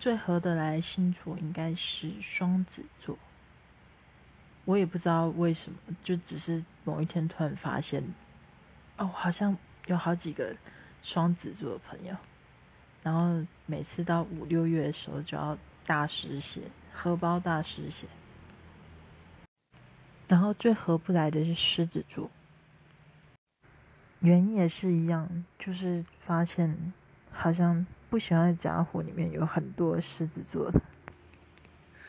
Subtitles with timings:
[0.00, 3.18] 最合得来星座应该是双子座。
[4.64, 8.02] 我也不知道为什么，就只是某一天突然发现，
[8.96, 10.56] 哦，好像有好几个
[11.02, 12.16] 双子座的朋友，
[13.02, 16.62] 然后每次到五六月的时候就要大失血，
[16.92, 18.06] 荷包大失血。
[20.28, 22.30] 然后最合不来的是狮子座，
[24.20, 26.92] 原因也是一样，就是发现
[27.32, 30.80] 好像不喜欢的家伙里面有很多狮子座的。